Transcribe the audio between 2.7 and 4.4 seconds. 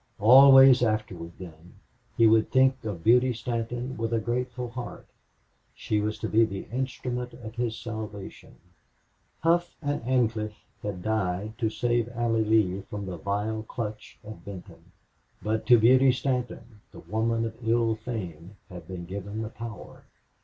of Beauty Stanton with a